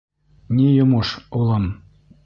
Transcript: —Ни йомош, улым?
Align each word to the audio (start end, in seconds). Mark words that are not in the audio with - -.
—Ни 0.55 0.65
йомош, 0.77 1.09
улым? 1.39 1.65